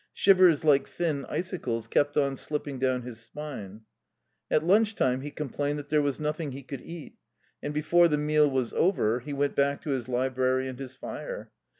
Shivers 0.13 0.63
like 0.65 0.87
thin 0.87 1.25
icicles 1.25 1.85
kept 1.85 2.17
on 2.17 2.35
slipping 2.35 2.79
down 2.79 3.03
his 3.03 3.19
spine. 3.19 3.81
At 4.49 4.63
lunch 4.63 4.95
time 4.95 5.21
he 5.21 5.29
complained 5.29 5.77
that 5.77 5.89
there 5.89 6.01
was 6.01 6.19
nothing 6.19 6.53
he 6.53 6.63
could 6.63 6.81
eat, 6.81 7.17
and 7.61 7.71
before 7.71 8.07
the 8.07 8.17
meal 8.17 8.49
was 8.49 8.73
over 8.73 9.19
he 9.19 9.31
went 9.31 9.53
back 9.55 9.83
to 9.83 9.91
his 9.91 10.07
library 10.09 10.67
and 10.67 10.79
his 10.79 10.95
fire. 10.95 11.51